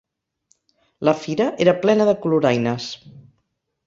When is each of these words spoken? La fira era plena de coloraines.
La 1.09 1.13
fira 1.25 1.47
era 1.65 1.75
plena 1.83 2.07
de 2.11 2.15
coloraines. 2.23 2.89